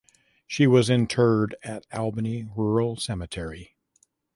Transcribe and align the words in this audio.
She 0.47 0.65
was 0.65 0.89
interred 0.89 1.53
at 1.61 1.85
Albany 1.93 2.47
Rural 2.57 2.95
Cemetery. 2.95 3.77